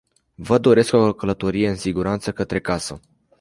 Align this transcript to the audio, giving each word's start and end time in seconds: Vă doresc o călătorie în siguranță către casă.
Vă 0.35 0.57
doresc 0.57 0.93
o 0.93 1.13
călătorie 1.13 1.69
în 1.69 1.75
siguranță 1.75 2.31
către 2.31 2.59
casă. 2.59 2.99